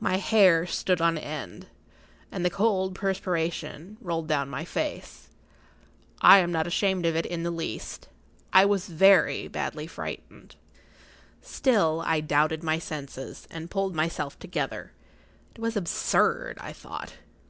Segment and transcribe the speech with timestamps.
[0.00, 1.66] My hair stood on end,
[2.32, 5.28] and the cold perspiration rolled down my face.
[6.22, 8.08] I am not ashamed of it in the least:
[8.50, 10.56] I was very badly frightened.
[11.42, 14.92] Still I doubted my senses, and pulled myself together.
[15.54, 17.16] It was absurd, I thought.